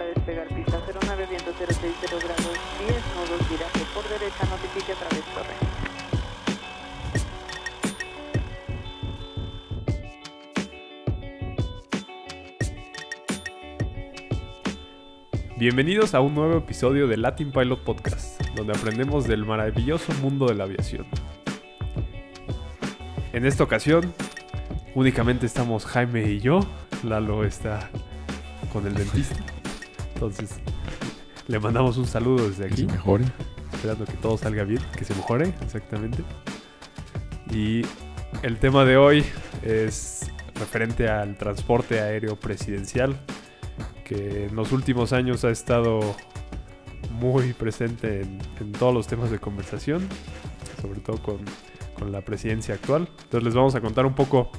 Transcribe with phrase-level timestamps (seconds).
[0.00, 5.24] para despegar pista 09 viento 060 grados 10 nodos viraje por derecha notifique a través
[5.34, 5.54] torre.
[15.58, 20.54] Bienvenidos a un nuevo episodio de Latin Pilot Podcast, donde aprendemos del maravilloso mundo de
[20.54, 21.06] la aviación.
[23.34, 24.14] En esta ocasión,
[24.94, 26.60] únicamente estamos Jaime y yo.
[27.02, 27.90] Lalo está
[28.72, 29.49] con el dentista.
[30.20, 30.60] Entonces,
[31.48, 33.24] le mandamos un saludo desde Que aquí, se mejore.
[33.72, 36.22] esperando que todo salga bien, que se mejore, exactamente.
[37.50, 37.86] Y
[38.42, 39.24] el tema de hoy
[39.62, 43.18] es referente al transporte aéreo presidencial,
[44.04, 46.00] que en los últimos años ha estado
[47.12, 50.06] muy presente en, en todos los temas de conversación,
[50.82, 51.38] sobre todo con,
[51.98, 53.08] con la presidencia actual.
[53.22, 54.50] Entonces les vamos a contar un poco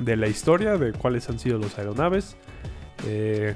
[0.00, 2.36] de la historia, de cuáles han sido los aeronaves,
[3.06, 3.54] eh,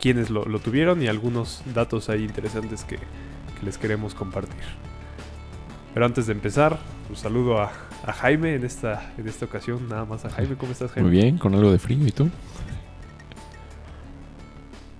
[0.00, 4.54] quiénes lo, lo tuvieron y algunos datos ahí interesantes que, que les queremos compartir.
[5.94, 6.78] Pero antes de empezar,
[7.10, 7.72] un saludo a,
[8.04, 10.54] a Jaime en esta, en esta ocasión, nada más a Jaime.
[10.56, 11.08] ¿Cómo estás, Jaime?
[11.08, 12.06] Muy bien, con algo de frío.
[12.06, 12.28] ¿Y tú?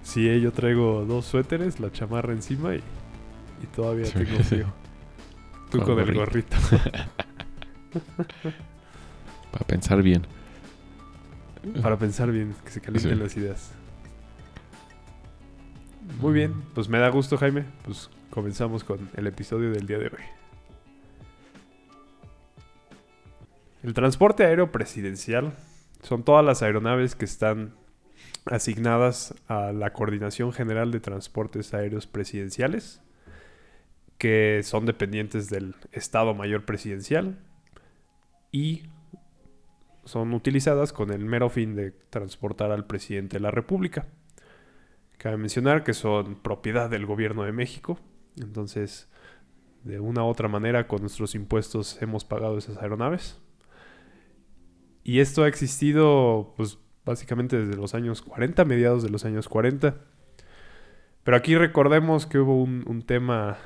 [0.02, 2.78] Sí, eh, yo traigo dos suéteres, la chamarra encima y,
[3.62, 4.12] y todavía Sí.
[4.24, 4.66] tengo frío.
[5.70, 6.56] Tú Con el gorrito.
[6.56, 6.56] gorrito.
[9.52, 10.26] Para pensar bien.
[11.82, 13.22] Para pensar bien, que se calienten Sí.
[13.22, 13.70] las ideas.
[16.16, 17.64] Muy bien, pues me da gusto, Jaime.
[17.84, 20.24] Pues comenzamos con el episodio del día de hoy.
[23.84, 25.52] El transporte aéreo presidencial
[26.02, 27.74] son todas las aeronaves que están
[28.46, 33.00] asignadas a la Coordinación General de Transportes Aéreos Presidenciales,
[34.16, 37.38] que son dependientes del Estado Mayor Presidencial
[38.50, 38.82] y
[40.04, 44.06] son utilizadas con el mero fin de transportar al presidente de la República.
[45.18, 47.98] Cabe mencionar que son propiedad del gobierno de México,
[48.40, 49.10] entonces
[49.84, 53.40] de una u otra manera con nuestros impuestos hemos pagado esas aeronaves.
[55.02, 59.96] Y esto ha existido pues básicamente desde los años 40, mediados de los años 40.
[61.24, 63.58] Pero aquí recordemos que hubo un, tema,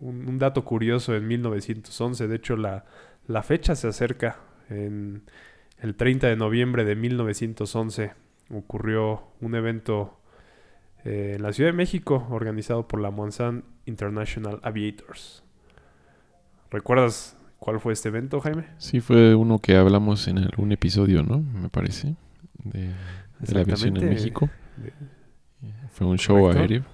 [0.00, 2.84] un, un dato curioso en 1911, de hecho la,
[3.26, 5.24] la fecha se acerca en
[5.78, 8.12] el 30 de noviembre de 1911
[8.50, 10.21] ocurrió un evento
[11.04, 15.42] eh, en la Ciudad de México organizado por la Monsanto International Aviators.
[16.70, 18.64] ¿Recuerdas cuál fue este evento, Jaime?
[18.78, 21.38] Sí, fue uno que hablamos en algún episodio, ¿no?
[21.40, 22.14] Me parece.
[22.64, 22.88] De,
[23.40, 24.08] de la aviación en.
[24.08, 24.48] México.
[24.76, 24.92] De-
[25.92, 26.60] Fue un show Correcto.
[26.60, 26.84] aéreo.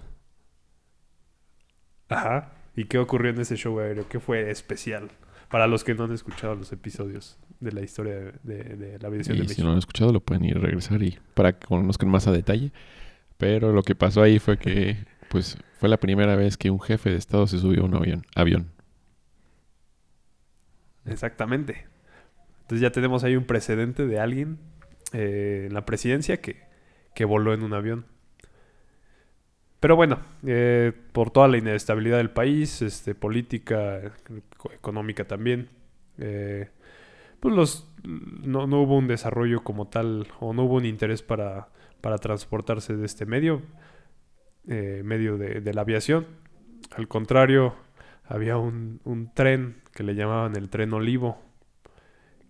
[2.09, 2.53] Ajá.
[2.77, 4.09] ¿Y qué ocurrió en ese show aéreo?
[4.09, 5.11] ¿Qué fue especial?
[5.51, 9.09] Para los que no han escuchado los episodios de la historia de, de- de la
[9.09, 9.63] aviación Y de si México.
[9.63, 12.33] no lo han escuchado, lo pueden ir a regresar y para que conozcan más a
[12.33, 12.73] detalle.
[13.39, 17.11] Pero lo que pasó ahí fue que, pues, fue la primera vez que un jefe
[17.11, 18.27] de Estado se subió a un avión.
[18.37, 18.73] avión.
[21.07, 21.87] Exactamente.
[22.63, 24.59] Entonces ya tenemos ahí un precedente de alguien
[25.13, 26.63] eh, en la presidencia que,
[27.15, 28.07] que voló en un avión.
[29.81, 35.69] Pero bueno, eh, por toda la inestabilidad del país, este, política, eco- económica también,
[36.19, 36.69] eh,
[37.41, 41.69] pues los, no, no hubo un desarrollo como tal o no hubo un interés para,
[42.01, 43.63] para transportarse de este medio,
[44.69, 46.27] eh, medio de, de la aviación.
[46.97, 47.75] Al contrario,
[48.25, 51.41] había un, un tren que le llamaban el tren Olivo,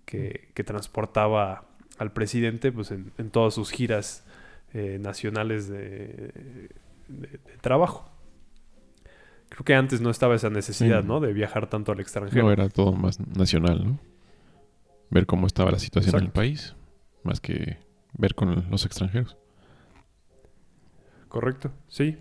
[0.05, 1.65] que, que transportaba
[1.99, 4.25] al presidente pues, en, en todas sus giras
[4.73, 5.79] eh, nacionales de,
[7.09, 8.11] de- de trabajo.
[9.49, 11.09] Creo que antes no estaba esa necesidad, Sí.
[11.09, 11.21] ¿no?
[11.21, 12.43] De viajar tanto al extranjero.
[12.45, 13.99] No era todo más nacional, ¿no?
[15.11, 16.39] Ver cómo estaba la situación en el Exacto.
[16.41, 16.77] país,
[17.25, 17.79] más que
[18.13, 19.37] ver con los extranjeros.
[21.29, 22.19] Correcto, sí.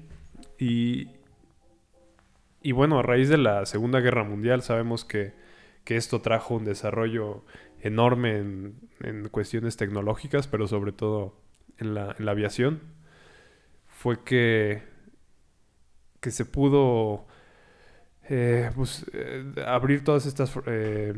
[0.60, 1.12] Y,
[2.62, 5.34] y bueno, a raíz de la Segunda Guerra Mundial sabemos que,
[5.84, 7.46] que esto trajo un desarrollo
[7.82, 11.40] enorme en, en cuestiones tecnológicas, pero sobre todo
[11.78, 12.82] en la, en la aviación.
[13.88, 14.84] Fue que,
[16.20, 17.28] que se pudo
[18.30, 21.14] eh, pues, eh, abrir todas estas, eh,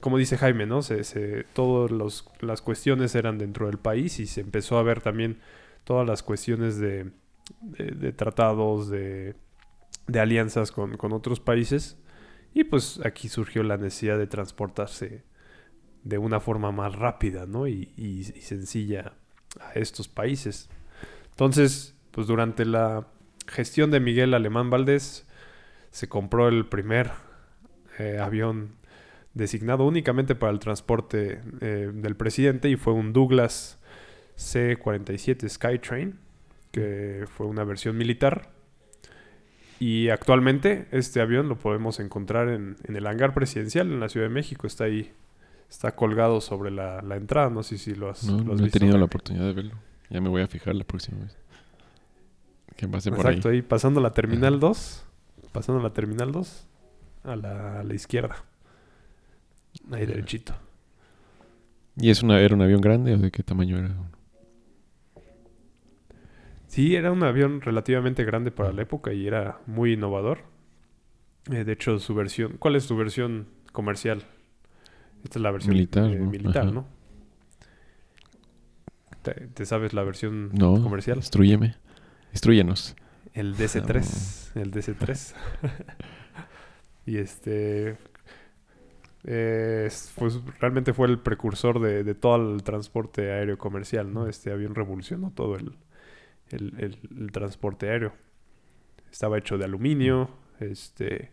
[0.00, 0.82] como dice Jaime, ¿no?
[0.82, 1.90] Se, se, todas
[2.40, 5.40] las cuestiones eran dentro del país y se empezó a ver también
[5.84, 7.10] todas las cuestiones de,
[8.16, 9.34] tratados, de,
[10.06, 11.98] de alianzas con, con otros países.
[12.52, 15.24] Y pues aquí surgió la necesidad de transportarse
[16.02, 17.66] de una forma más rápida ¿no?
[17.68, 19.12] y sencilla
[19.60, 20.68] a estos países.
[21.30, 23.06] Entonces, pues durante la
[23.46, 25.26] gestión de Miguel Alemán Valdés
[25.90, 27.10] se compró el primer
[27.98, 28.76] eh, avión
[29.34, 33.78] designado únicamente para el transporte eh, del presidente y fue un Douglas
[34.36, 36.18] C-47 Skytrain
[36.72, 38.50] que fue una versión militar.
[39.78, 44.26] Y actualmente este avión lo podemos encontrar en, en el hangar presidencial en la Ciudad
[44.26, 44.66] de México.
[44.66, 45.10] Está ahí,
[45.70, 47.48] está colgado sobre la, la entrada.
[47.50, 48.78] No sé si lo has, No, lo has no he visto.
[48.78, 49.74] tenido la oportunidad de verlo.
[50.10, 51.36] Ya me voy a fijar la próxima vez.
[52.76, 53.56] Que pase por Exacto, ahí.
[53.56, 55.06] ahí pasando la terminal 2.
[55.52, 56.66] Pasando la terminal 2
[57.24, 58.36] a la, a la izquierda.
[59.92, 60.54] Ahí derechito.
[61.96, 63.94] ¿Y es una, era un avión grande o de qué tamaño era?
[66.66, 70.42] Sí, era un avión relativamente grande para la época y era muy innovador.
[71.50, 72.56] Eh, de hecho, su versión...
[72.58, 74.22] ¿Cuál es su versión comercial?
[75.24, 76.30] Esta es la versión Militar, eh, ¿no?
[76.30, 76.72] militar.
[76.72, 76.86] ¿no?
[79.22, 81.18] ¿Te, te sabes la versión No, comercial?
[81.18, 81.74] instruyeme.
[82.32, 82.94] Instruyenos.
[83.34, 84.60] El DC-3.
[84.60, 85.34] El DC-3.
[87.06, 87.98] y este...
[89.24, 94.26] eh, es- pues realmente fue el precursor de, de todo el transporte aéreo comercial, ¿no?
[94.28, 95.76] Este avión revolucionó todo el,
[96.50, 98.12] el- el- el transporte aéreo.
[99.12, 100.30] Estaba hecho de aluminio,
[100.60, 101.32] este...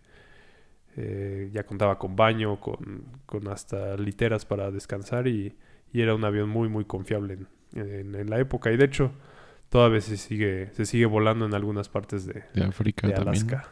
[0.96, 5.56] eh, ya contaba con baño, con, con hasta literas para descansar y,
[5.94, 7.48] y era un avión muy muy confiable en,
[7.82, 8.72] en- en la época.
[8.72, 9.12] Y de hecho,
[9.70, 13.14] todavía se sigue, se sigue volando en algunas partes de, De África de.
[13.54, 13.70] Alaska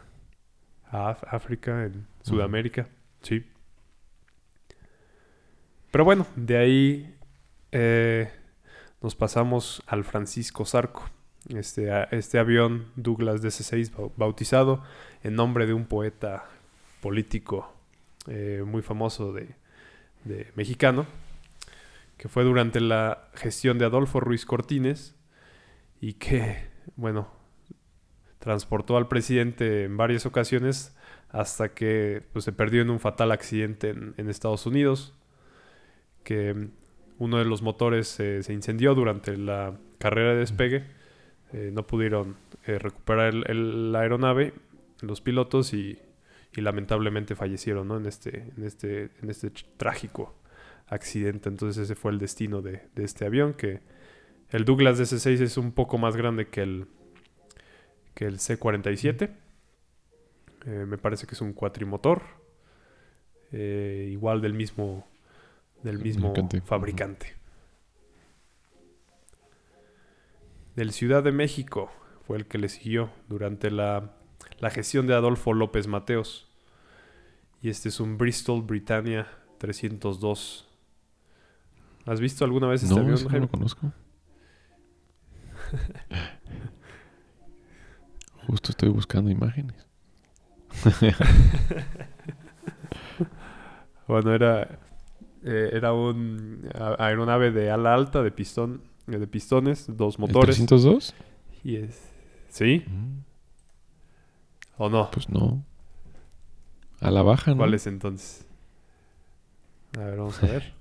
[0.90, 2.88] a Af- África, en Sudamérica,
[3.22, 3.44] sí.
[5.96, 7.14] Pero bueno, de ahí
[7.72, 8.30] eh,
[9.00, 11.08] nos pasamos al Francisco Zarco,
[11.48, 14.82] este, este avión Douglas DC-6 bau- bautizado
[15.22, 16.44] en nombre de un poeta
[17.00, 17.72] político
[18.26, 19.56] eh, muy famoso de,
[20.54, 21.06] mexicano,
[22.18, 25.14] que fue durante la gestión de Adolfo Ruiz Cortines
[26.02, 27.26] y que, bueno,
[28.38, 30.94] transportó al presidente en varias ocasiones
[31.30, 35.14] hasta que pues, se perdió en un fatal accidente en, en Estados Unidos,
[36.26, 36.70] que
[37.18, 40.84] uno de los motores eh, se incendió durante la carrera de despegue,
[41.52, 42.36] eh, no pudieron
[42.66, 44.52] eh, recuperar el- el- la aeronave,
[45.02, 46.00] los pilotos y,
[46.52, 47.96] y lamentablemente fallecieron ¿no?
[47.96, 50.34] en, este, en, este, en este trágico
[50.88, 51.48] accidente.
[51.48, 53.80] Entonces ese fue el destino de, de este avión, que
[54.50, 56.86] el Douglas DC-6 es un poco más grande que el,
[58.14, 59.30] que el C-47.
[60.66, 62.22] Eh, me parece que es un cuatrimotor.
[63.52, 65.06] igual del mismo,
[65.82, 66.60] del mismo Fabricante.
[66.62, 67.36] fabricante.
[70.74, 71.90] Del Ciudad de México
[72.26, 74.16] fue el que le siguió durante la,
[74.58, 76.50] la gestión de Adolfo López Mateos.
[77.62, 79.26] Y este es un Bristol Britannia
[79.58, 80.68] 302.
[82.04, 83.92] ¿Has visto alguna vez este No, avión, ese no lo conozco.
[88.46, 89.86] Justo estoy buscando imágenes.
[94.06, 94.78] Bueno, era,
[95.46, 100.20] eh, era un a- aeronave de ala alta, de pistón, eh, de pistones, dos ¿El
[100.22, 100.56] motores.
[100.56, 101.14] 302?
[101.64, 102.00] Y es,
[102.48, 102.84] ¿Sí?
[102.86, 103.20] Mm,
[104.78, 105.10] ¿O no?
[105.10, 105.64] Pues no.
[107.00, 107.58] A la baja, ¿no?
[107.58, 108.46] ¿Cuál es entonces?
[109.96, 110.74] A ver, vamos a ver.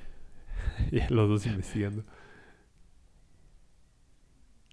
[0.90, 2.02] y los dos investigando.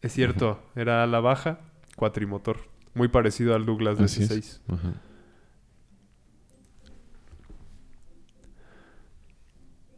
[0.02, 1.60] Es cierto, era ala baja,
[1.96, 2.58] cuatrimotor.
[2.94, 4.32] Muy parecido al Douglas Así es.
[4.68, 4.74] DC-6.
[4.74, 4.94] Ajá.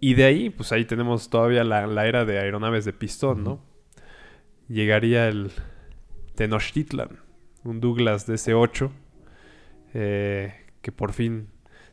[0.05, 3.61] Y de ahí, pues ahí tenemos todavía la, la era de aeronaves de pistón, ¿no?
[4.67, 5.53] Llegaría el
[6.35, 7.19] Tenochtitlan,
[7.63, 8.91] un Douglas DC-8,
[9.93, 11.47] eh, que por fin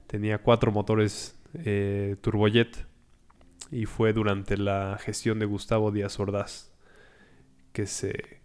[0.09, 2.85] tenía cuatro motores eh, turbojet
[3.71, 6.73] y fue durante la gestión de Gustavo Díaz Ordaz
[7.73, 8.41] que se,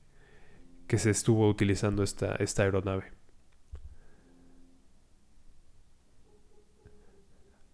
[0.86, 3.14] que se estuvo utilizando esta, esta aeronave.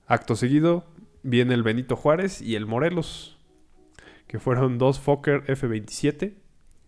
[0.08, 0.86] Acto seguido
[1.24, 3.38] viene el Benito Juárez y el Morelos,
[4.28, 6.34] que fueron dos Fokker F-27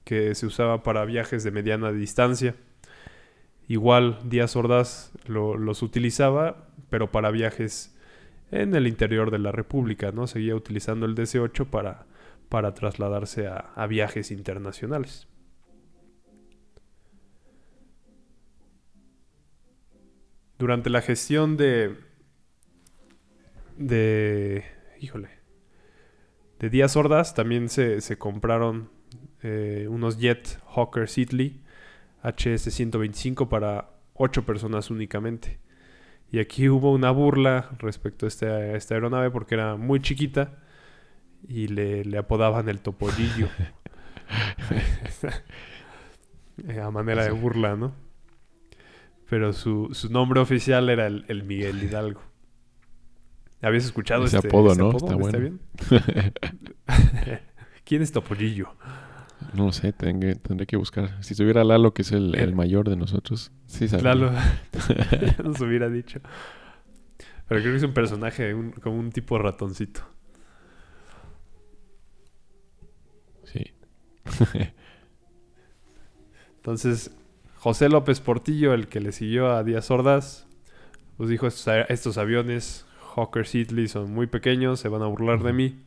[0.04, 2.56] que se usaba para viajes de mediana distancia.
[3.70, 7.96] Igual Díaz Ordaz lo- los utilizaba, pero para viajes
[8.52, 10.28] en el interior de la República, ¿no?
[10.28, 12.06] Seguía utilizando el DC-8 para,
[12.50, 15.28] para trasladarse a viajes internacionales.
[20.58, 21.96] Durante la gestión de...
[23.78, 24.64] de...
[25.00, 25.30] híjole.
[26.60, 28.90] De Díaz Ordaz también se, se compraron
[29.42, 31.62] eh, unos Jet Hawker Sidley
[32.24, 35.60] HS-125 para 8 personas únicamente.
[36.32, 40.60] Y aquí hubo una burla respecto a esta, a esta aeronave porque era muy chiquita
[41.48, 43.50] y le, le apodaban el topollillo.
[46.68, 47.94] Eh, a manera de burla, ¿no?
[49.30, 52.22] Pero su, su nombre oficial era el, el Miguel Hidalgo.
[53.64, 54.90] ¿Habías escuchado Ese este apodo, este ¿no?
[54.90, 55.06] apodo?
[55.06, 55.40] Está bueno.
[55.40, 55.60] bien?
[57.86, 58.68] ¿Quién es Topollillo?
[59.54, 61.22] No sé, tendré, tendré que buscar.
[61.22, 64.16] Si estuviera Lalo, que es el, el Eh, mayor de nosotros, sí sabría.
[64.16, 64.32] Lalo
[65.44, 66.22] nos hubiera dicho.
[67.50, 70.02] Pero creo que es un personaje, un- como un tipo ratoncito.
[73.44, 73.74] Sí.
[76.58, 77.12] Entonces,
[77.58, 80.48] José López Portillo, el que le siguió a Díaz Ordaz,
[81.18, 85.84] pues dijo, estos aviones Hawker Siddeley son muy pequeños, se van a burlar de mí.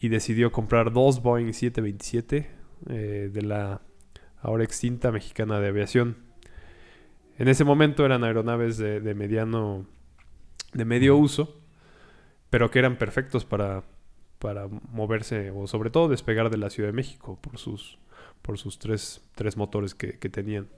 [0.00, 2.50] Y decidió comprar dos Boeing 727
[2.88, 3.82] eh, de la
[4.40, 6.16] ahora extinta Mexicana de Aviación.
[7.38, 9.86] En ese momento eran aeronaves de, de mediano,
[10.72, 11.60] de medio uso,
[12.50, 13.82] pero que eran perfectos para,
[14.38, 17.98] para moverse o sobre todo despegar de la Ciudad de México por sus,
[18.42, 20.68] por sus tres, tres motores que, que tenían.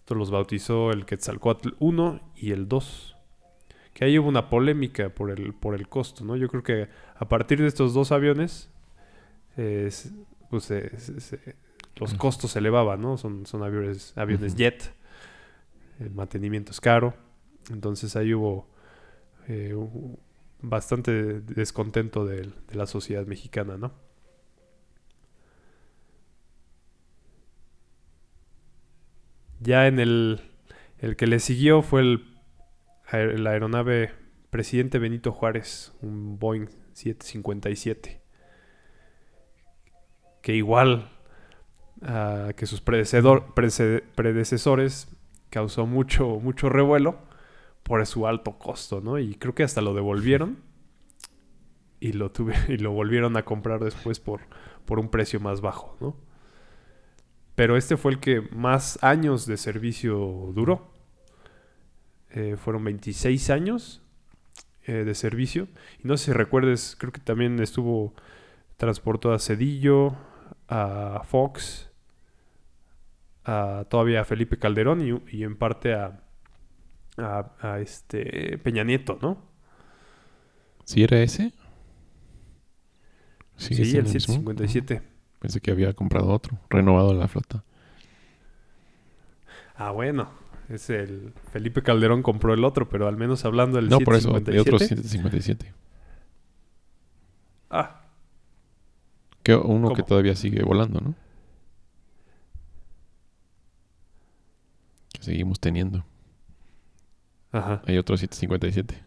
[0.00, 3.17] Entonces los bautizó el Quetzalcoatl 1 y el 2.
[3.98, 6.36] Que ahí hubo una polémica por el, por el costo, ¿no?
[6.36, 8.70] Yo creo que a partir de estos dos aviones,
[9.56, 9.90] eh,
[10.50, 11.56] pues se- se- se-
[11.96, 13.16] los costos se elevaban, ¿no?
[13.18, 14.92] Son, son aviones, aviones jet,
[15.98, 17.12] el mantenimiento es caro.
[17.72, 18.68] Entonces ahí hubo
[19.48, 19.74] eh,
[20.62, 23.90] bastante descontento de la sociedad mexicana, ¿no?
[29.60, 30.40] Ya en el,
[30.98, 32.37] el que le siguió fue el,
[33.12, 34.12] la aeronave
[34.50, 38.20] Presidente Benito Juárez, un Boeing 757.
[40.42, 41.10] Que igual
[42.02, 43.52] ah, que sus predecedor-
[44.14, 45.08] predecesores
[45.50, 47.18] causó mucho, mucho revuelo
[47.82, 49.18] por su alto costo, ¿no?
[49.18, 50.58] Y creo que hasta lo devolvieron
[52.00, 54.40] y lo, tuve, y lo volvieron a comprar después por,
[54.84, 56.16] por un precio más bajo, ¿no?
[57.54, 60.92] Pero este fue el que más años de servicio duró.
[62.30, 64.02] Eh, fueron 26 años
[64.86, 65.68] eh, de servicio.
[66.02, 68.14] Y no sé si recuerdes, creo que también estuvo
[68.76, 70.16] transportó a Cedillo,
[70.68, 71.90] a Fox,
[73.44, 76.22] a todavía a Felipe Calderón y, y en parte a,
[77.16, 79.38] a, a este Peña Nieto, ¿no?
[80.84, 81.52] ¿Sí era ese?
[83.56, 84.44] Sí, ¿Sigue siendo el mismo?
[84.44, 85.02] 757.
[85.40, 87.64] Pensé que había comprado otro, renovado la flota.
[89.76, 90.28] Ah, bueno.
[90.68, 94.32] Es el Felipe Calderón compró el otro, pero al menos hablando del no, por eso,
[94.32, 94.60] de 757.
[94.60, 95.72] otro 757.
[97.70, 98.02] Ah,
[99.42, 101.14] Que uno que todavía sigue volando, ¿no?
[105.14, 106.04] Que seguimos teniendo.
[107.52, 107.82] ajá.
[107.86, 109.02] Hay otro 757.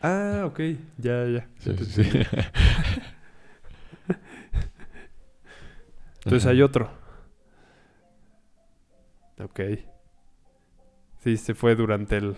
[0.00, 0.60] Ah, ok.
[0.98, 1.48] Ya, ya.
[1.58, 2.10] Sí, sí, sí.
[6.24, 6.90] Entonces hay otro.
[9.40, 9.60] Ok.
[11.18, 12.36] Sí, se fue durante el,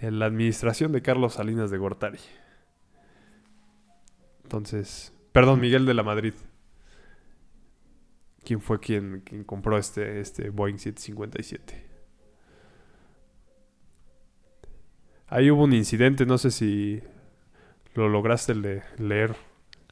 [0.00, 2.18] la administración de Carlos Salinas de Gortari.
[4.44, 6.34] Entonces, perdón, Miguel de la Madrid.
[8.44, 11.82] ¿Quién fue quien, quien compró este, este Boeing 757?
[15.28, 17.00] Ahí hubo un incidente, no sé si
[17.94, 19.34] lo lograste le- leer,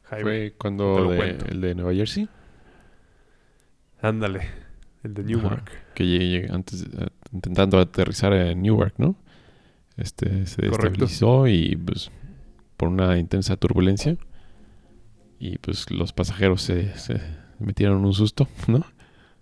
[0.04, 0.22] Jaime.
[0.22, 2.28] Fue cuando de- el de Nueva Jersey,
[4.02, 4.48] Ándale,
[5.04, 5.70] el de Newark.
[5.94, 9.16] que llegué antes eh, intentando aterrizar en Newark, ¿no?
[9.96, 11.06] Este se Correcto.
[11.06, 12.10] destabilizó y pues
[12.76, 14.16] por una intensa turbulencia
[15.38, 17.20] y pues los pasajeros se, se
[17.58, 18.84] metieron un susto, ¿no?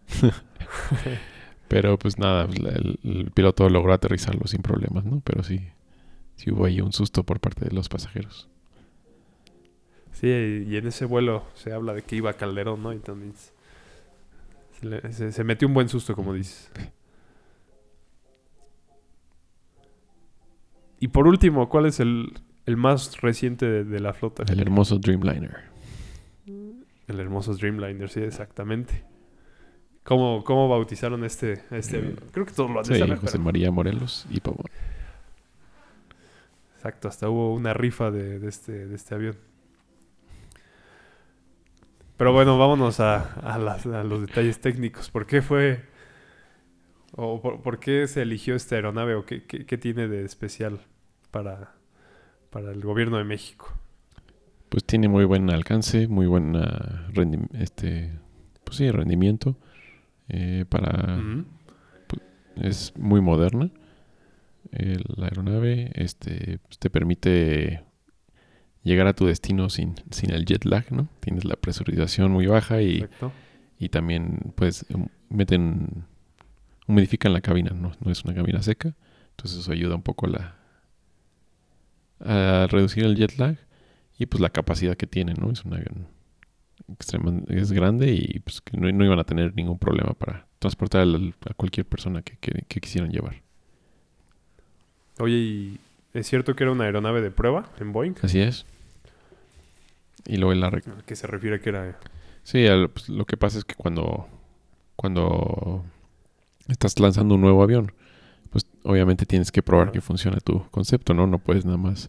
[1.69, 5.21] Pero pues nada, el, el piloto logró aterrizarlo sin problemas, ¿no?
[5.21, 5.61] Pero sí,
[6.37, 8.49] sí hubo ahí un susto por parte de los pasajeros.
[10.13, 10.27] Sí,
[10.69, 12.93] y en ese vuelo se habla de que iba Calderón, ¿no?
[12.93, 13.53] Se, le-
[15.13, 16.71] se- se metió un buen susto, como dices.
[20.99, 22.33] Y por último, ¿cuál es el,
[22.67, 24.45] el más reciente de, de la flota?
[24.51, 25.57] El hermoso Dreamliner.
[26.47, 29.05] El hermoso Dreamliner, sí, exactamente.
[30.05, 32.17] ¿Cómo, cómo bautizaron este, este avión?
[32.33, 34.67] Creo que todos lo han Sí, José pero- María Morelos y Pavón.
[36.77, 39.37] Exacto, hasta hubo una rifa de, de este, de este avión.
[42.21, 45.09] Pero bueno, vámonos a, a las- a los detalles técnicos.
[45.09, 45.87] ¿Por qué fue
[47.17, 50.81] o por, por qué se eligió esta aeronave o qué, qué- qué tiene de especial
[51.31, 51.77] para,
[52.51, 53.73] para el gobierno de México?
[54.69, 56.55] Pues tiene muy buen alcance, muy buen
[57.55, 58.13] este,
[58.65, 59.57] pues sí, rendimiento.
[60.29, 61.45] eh, para Ujú.
[62.57, 63.71] es muy moderna.
[64.73, 67.83] Eh, la aeronave este, pues, te permite
[68.83, 71.09] llegar a tu destino sin, sin el jet lag, ¿no?
[71.21, 73.01] Tienes la presurización muy baja y,
[73.79, 76.05] y también pues hum- meten
[76.87, 77.93] humidifican la cabina, ¿no?
[78.01, 78.95] No es una cabina seca.
[79.31, 80.57] Entonces eso ayuda un poco a la
[82.23, 83.57] a reducir el jet lag
[84.19, 85.51] y pues la capacidad que tiene, ¿no?
[85.51, 86.07] Es un avión
[86.89, 91.07] extrema- es grande y pues que no, no iban a tener ningún problema para transportar
[91.07, 93.37] a cualquier persona que, que- que quisieran llevar.
[95.19, 95.79] Oye, ¿y
[96.15, 98.15] es cierto que era una aeronave de prueba en Boeing?
[98.23, 98.67] Así es.
[100.27, 101.99] Y luego la, re- ¿A qué se refiere que era?
[102.43, 104.29] Sí, al- pues, lo que pasa es que cuando,
[104.97, 105.85] cuando
[106.69, 107.93] estás lanzando un nuevo avión,
[108.51, 111.27] pues obviamente tienes que probar que funciona tu concepto, ¿no?
[111.27, 112.09] No puedes nada más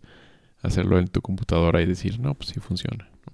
[0.61, 3.07] hacerlo en tu computadora y decir, no, pues sí funciona.
[3.25, 3.33] ¿no?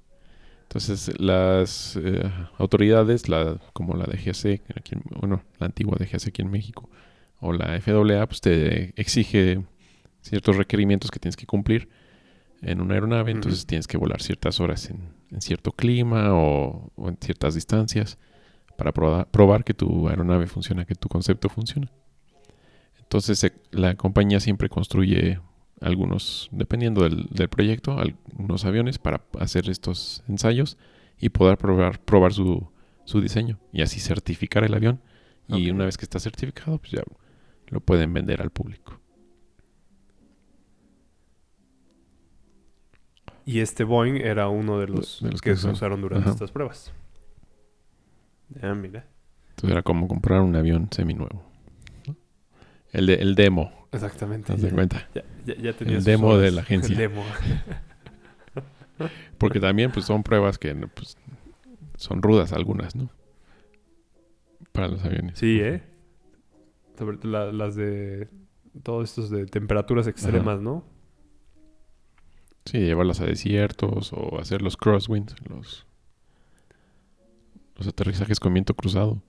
[0.63, 6.41] Entonces, las eh, autoridades, la, como la DGAC, aquí en- bueno, la antigua DGAC aquí
[6.41, 6.89] en México,
[7.39, 9.63] o la FAA, pues te exige
[10.29, 11.89] ciertos requerimientos que tienes que cumplir
[12.61, 17.09] en una aeronave, entonces tienes que volar ciertas horas en, en cierto clima o, o
[17.09, 18.17] en ciertas distancias
[18.77, 21.91] para proba- probar que tu aeronave funciona, que tu concepto funciona.
[22.99, 25.39] Entonces se- la compañía siempre construye
[25.81, 30.77] algunos, dependiendo del, del proyecto, algunos aviones para hacer estos ensayos
[31.19, 32.67] y poder probar, probar su,
[33.05, 35.01] su diseño y así certificar el avión.
[35.47, 37.03] Y una vez que está certificado, pues ya
[37.69, 38.99] lo pueden vender al público.
[43.47, 46.01] Y este Boeing era uno de los, De los que que se usaron.
[46.01, 46.33] durante Ajá.
[46.33, 46.91] estas pruebas.
[48.61, 49.07] Ah, mira.
[49.51, 51.43] Entonces era como comprar un avión seminuevo.
[52.91, 54.53] El, de, el demo, Exactamente.
[54.53, 55.07] ¿te das cuenta?
[55.15, 56.41] ya, ya- ya tenía El demo horas.
[56.41, 56.91] de la agencia.
[56.93, 57.23] El demo.
[59.37, 61.17] Porque también pues son pruebas que pues,
[61.95, 63.09] son rudas algunas, ¿no?
[64.71, 65.37] Para los aviones.
[65.39, 65.83] Sí, ¿eh?
[66.97, 68.29] Sobre la- las de...
[68.83, 70.83] Todos estos de temperaturas extremas, ¿no?
[72.67, 75.85] Sí, llevarlas a desiertos o hacer los crosswinds, los,
[77.77, 79.21] los aterrizajes con viento cruzado.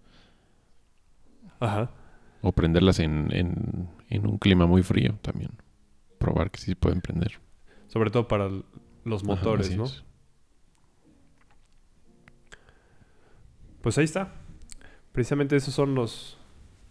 [1.61, 1.92] Ajá.
[2.40, 5.52] O prenderlas en, en, en un clima muy frío también.
[6.18, 7.38] Probar que sí pueden prender.
[7.87, 8.50] Sobre todo para
[9.04, 9.85] los motores, ¿no?
[9.85, 10.02] es.
[13.80, 14.35] Pues ahí está.
[15.12, 16.38] Precisamente esos son los...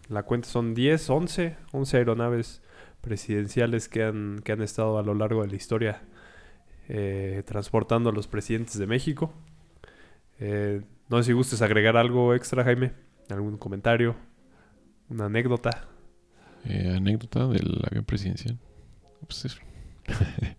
[0.08, 2.62] La cuenta son 10, 11, 11 aeronaves
[3.02, 6.07] presidenciales que han, que han estado a lo largo de la historia
[6.88, 9.32] eh, transportando a los presidentes de México.
[10.40, 12.92] Eh, no sé si gustes agregar algo extra, Jaime.
[13.30, 14.16] ¿Algún comentario?
[15.08, 15.88] ¿Una anécdota?
[16.64, 18.58] Eh, anécdota del avión presidencial.
[19.26, 19.58] Pues, es-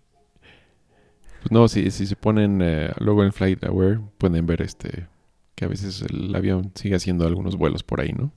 [1.40, 5.08] Pues no, si, si se ponen eh, luego en Flight Aware, pueden ver este
[5.54, 8.32] que a veces el avión sigue haciendo algunos vuelos por ahí, ¿no?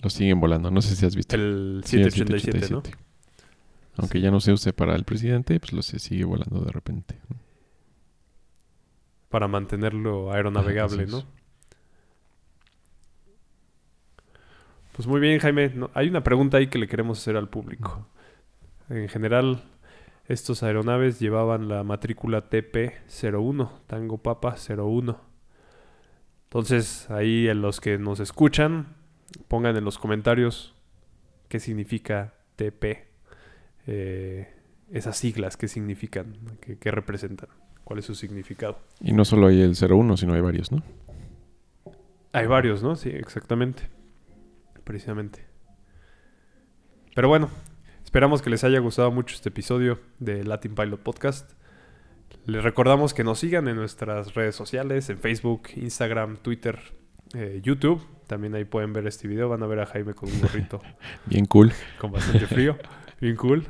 [0.00, 0.70] Los siguen volando.
[0.70, 1.36] No sé si has visto.
[1.36, 2.82] El Sí, el 787, ¿no?
[3.98, 7.18] Aunque ya no se use para el presidente, pues lo se sigue volando de repente.
[9.28, 11.18] Para mantenerlo aeronavegable, ¿no?
[11.18, 11.26] es.
[14.92, 15.70] Pues muy bien, Jaime.
[15.70, 18.06] No, hay una pregunta ahí que le queremos hacer al público.
[18.88, 19.64] En general,
[20.26, 25.20] estos aeronaves llevaban la matrícula TP01, Tango Papa 01.
[26.44, 28.94] Entonces, ahí en los que nos escuchan,
[29.48, 30.74] pongan en los comentarios
[31.48, 33.07] qué significa TP.
[33.90, 34.46] Eh,
[34.92, 37.48] esas siglas, qué significan, qué, qué representan,
[37.84, 38.78] cuál es su significado.
[39.00, 40.82] Y no solo hay el 01, sino hay varios, ¿no?
[42.32, 42.96] Hay varios, ¿no?
[42.96, 43.88] Sí, exactamente.
[44.84, 45.46] Precisamente.
[47.14, 47.48] Pero bueno,
[48.04, 51.52] esperamos que les haya gustado mucho este episodio de Latin Pilot Podcast.
[52.44, 56.78] Les recordamos que nos sigan en nuestras redes sociales, en Facebook, Instagram, Twitter,
[57.34, 58.06] eh, YouTube.
[58.26, 59.48] También ahí pueden ver este video.
[59.48, 60.80] Van a ver a Jaime con un gorrito
[61.26, 61.72] Bien cool.
[61.98, 62.76] con bastante frío.
[63.20, 63.66] Bien cool.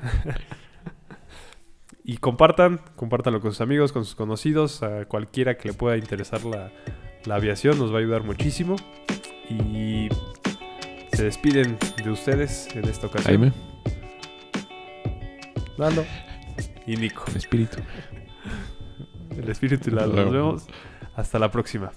[2.04, 6.44] y compartan, compártanlo con sus amigos, con sus conocidos, a cualquiera que le pueda interesar
[6.44, 6.70] la,
[7.24, 8.76] la aviación, nos va a ayudar muchísimo.
[9.48, 10.08] Y
[11.12, 13.40] se despiden de ustedes en esta ocasión.
[13.40, 13.52] Jaime,
[15.78, 16.04] Lalo
[16.86, 17.24] y Nico.
[17.28, 17.78] el espíritu.
[19.30, 20.14] El espíritu y Lalo.
[20.14, 20.66] Nos vemos.
[21.14, 21.92] Hasta la próxima.